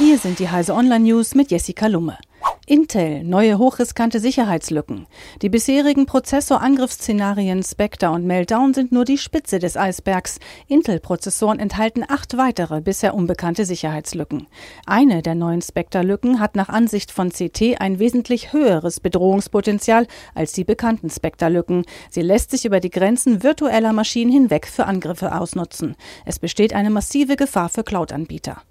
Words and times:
Hier 0.00 0.16
sind 0.16 0.38
die 0.38 0.48
Heise 0.48 0.72
Online 0.72 1.04
News 1.04 1.34
mit 1.34 1.50
Jessica 1.50 1.86
Lumme. 1.86 2.16
Intel, 2.64 3.22
neue 3.22 3.58
hochriskante 3.58 4.18
Sicherheitslücken. 4.18 5.06
Die 5.42 5.50
bisherigen 5.50 6.06
Prozessorangriffsszenarien 6.06 7.62
Spectre 7.62 8.10
und 8.10 8.24
Meltdown 8.24 8.72
sind 8.72 8.92
nur 8.92 9.04
die 9.04 9.18
Spitze 9.18 9.58
des 9.58 9.76
Eisbergs. 9.76 10.38
Intel-Prozessoren 10.68 11.58
enthalten 11.58 12.02
acht 12.08 12.38
weitere 12.38 12.80
bisher 12.80 13.12
unbekannte 13.12 13.66
Sicherheitslücken. 13.66 14.46
Eine 14.86 15.20
der 15.20 15.34
neuen 15.34 15.60
Spectre-Lücken 15.60 16.40
hat 16.40 16.56
nach 16.56 16.70
Ansicht 16.70 17.12
von 17.12 17.28
CT 17.28 17.78
ein 17.78 17.98
wesentlich 17.98 18.54
höheres 18.54 19.00
Bedrohungspotenzial 19.00 20.06
als 20.34 20.52
die 20.52 20.64
bekannten 20.64 21.10
Spectre-Lücken. 21.10 21.84
Sie 22.08 22.22
lässt 22.22 22.52
sich 22.52 22.64
über 22.64 22.80
die 22.80 22.90
Grenzen 22.90 23.42
virtueller 23.42 23.92
Maschinen 23.92 24.32
hinweg 24.32 24.66
für 24.66 24.86
Angriffe 24.86 25.38
ausnutzen. 25.38 25.94
Es 26.24 26.38
besteht 26.38 26.72
eine 26.72 26.88
massive 26.88 27.36
Gefahr 27.36 27.68
für 27.68 27.84
Cloud-Anbieter. 27.84 28.62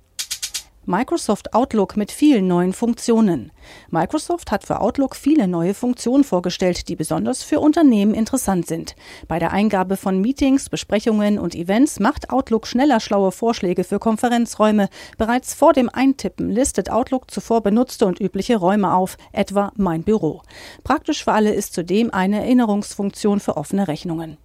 Microsoft 0.89 1.53
Outlook 1.53 1.97
mit 1.97 2.11
vielen 2.11 2.47
neuen 2.47 2.73
Funktionen. 2.73 3.51
Microsoft 3.91 4.49
hat 4.49 4.63
für 4.63 4.81
Outlook 4.81 5.15
viele 5.15 5.47
neue 5.47 5.75
Funktionen 5.75 6.23
vorgestellt, 6.23 6.89
die 6.89 6.95
besonders 6.95 7.43
für 7.43 7.59
Unternehmen 7.59 8.15
interessant 8.15 8.65
sind. 8.65 8.95
Bei 9.27 9.37
der 9.37 9.51
Eingabe 9.51 9.97
von 9.97 10.19
Meetings, 10.19 10.67
Besprechungen 10.67 11.37
und 11.37 11.53
Events 11.53 11.99
macht 11.99 12.31
Outlook 12.31 12.65
schneller 12.65 12.99
schlaue 13.01 13.31
Vorschläge 13.31 13.83
für 13.83 13.99
Konferenzräume. 13.99 14.89
Bereits 15.19 15.53
vor 15.53 15.73
dem 15.73 15.89
Eintippen 15.89 16.49
listet 16.49 16.89
Outlook 16.89 17.29
zuvor 17.29 17.61
benutzte 17.61 18.07
und 18.07 18.19
übliche 18.19 18.57
Räume 18.57 18.91
auf, 18.91 19.17
etwa 19.31 19.71
mein 19.75 20.01
Büro. 20.01 20.41
Praktisch 20.83 21.23
für 21.23 21.33
alle 21.33 21.53
ist 21.53 21.75
zudem 21.75 22.11
eine 22.11 22.39
Erinnerungsfunktion 22.39 23.39
für 23.39 23.57
offene 23.57 23.87
Rechnungen. 23.87 24.37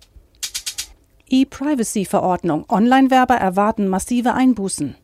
E-Privacy-Verordnung. 1.26 2.66
Online-Werber 2.68 3.36
erwarten 3.36 3.88
massive 3.88 4.34
Einbußen. 4.34 4.94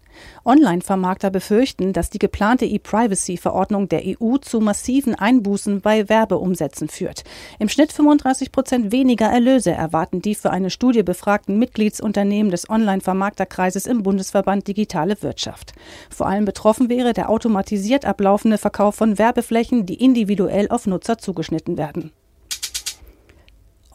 Online-Vermarkter 0.44 1.30
befürchten, 1.30 1.92
dass 1.92 2.10
die 2.10 2.18
geplante 2.18 2.64
E-Privacy-Verordnung 2.66 3.88
der 3.88 4.02
EU 4.04 4.36
zu 4.38 4.60
massiven 4.60 5.14
Einbußen 5.14 5.80
bei 5.80 6.08
Werbeumsätzen 6.08 6.88
führt. 6.88 7.24
Im 7.58 7.68
Schnitt 7.68 7.92
35 7.92 8.52
Prozent 8.52 8.92
weniger 8.92 9.26
Erlöse 9.26 9.72
erwarten 9.72 10.22
die 10.22 10.34
für 10.34 10.50
eine 10.50 10.70
Studie 10.70 11.02
befragten 11.02 11.58
Mitgliedsunternehmen 11.58 12.50
des 12.50 12.68
Online-Vermarkterkreises 12.68 13.86
im 13.86 14.02
Bundesverband 14.02 14.66
Digitale 14.66 15.22
Wirtschaft. 15.22 15.72
Vor 16.10 16.26
allem 16.26 16.44
betroffen 16.44 16.88
wäre 16.88 17.12
der 17.12 17.30
automatisiert 17.30 18.04
ablaufende 18.04 18.58
Verkauf 18.58 18.94
von 18.94 19.18
Werbeflächen, 19.18 19.86
die 19.86 20.02
individuell 20.02 20.68
auf 20.68 20.86
Nutzer 20.86 21.18
zugeschnitten 21.18 21.76
werden. 21.76 22.12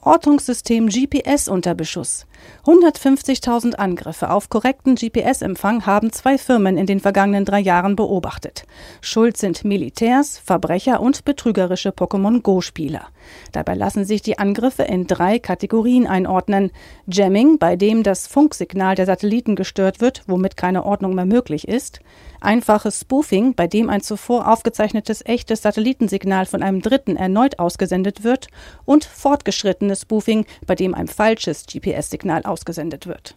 Ortungssystem 0.06 0.88
GPS 0.88 1.48
unter 1.48 1.73
Beschuss. 1.73 2.28
150.000 2.66 3.76
Angriffe 3.76 4.32
auf 4.32 4.50
korrekten 4.50 4.96
GPS-Empfang 4.96 5.86
haben 5.86 6.12
zwei 6.12 6.38
Firmen 6.38 6.78
in 6.78 6.88
den 6.88 7.00
vergangenen 7.00 7.46
drei 7.46 7.60
Jahren 7.60 7.96
beobachtet. 7.96 8.66
Schuld 9.02 9.38
sind 9.38 9.64
Militärs, 9.64 10.40
Verbrecher 10.40 11.00
und 11.00 11.26
betrügerische 11.26 11.90
Pokémon 11.90 12.42
Go-Spieler. 12.42 13.08
Dabei 13.52 13.76
lassen 13.76 14.06
sich 14.06 14.22
die 14.22 14.40
Angriffe 14.40 14.84
in 14.84 15.08
drei 15.08 15.40
Kategorien 15.40 16.08
einordnen. 16.08 16.72
Jamming, 17.08 17.58
bei 17.60 17.76
dem 17.76 18.04
das 18.04 18.28
Funksignal 18.28 18.96
der 18.96 19.06
Satelliten 19.06 19.56
gestört 19.56 20.02
wird, 20.02 20.23
womit 20.28 20.58
keine 20.58 20.86
Ordnung 20.86 21.16
mehr 21.16 21.26
möglich 21.26 21.68
ist. 21.68 22.00
Einfaches 22.42 23.02
Spoofing, 23.02 23.56
bei 23.56 23.68
dem 23.68 23.90
ein 23.90 24.02
zuvor 24.02 24.52
aufgezeichnetes 24.52 25.26
echtes 25.26 25.62
Satellitensignal 25.62 26.46
von 26.46 26.62
einem 26.62 26.82
Dritten 26.82 27.16
erneut 27.16 27.60
ausgesendet 27.60 28.23
wird. 28.23 28.48
Und 28.86 29.06
fortgeschrittenes 29.06 30.02
Spoofing, 30.02 30.46
bei 30.68 30.76
dem 30.76 30.94
ein 30.94 31.08
falsches 31.08 31.66
GPS-Signal 31.66 32.34
ausgesendet 32.44 33.08
wird. 33.08 33.36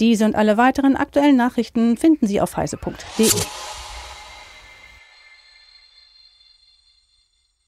Diese 0.00 0.24
und 0.24 0.34
alle 0.34 0.56
weiteren 0.56 0.96
aktuellen 0.96 1.36
Nachrichten 1.36 1.96
finden 1.98 2.26
Sie 2.26 2.40
auf 2.40 2.56
heise.de. 2.56 3.30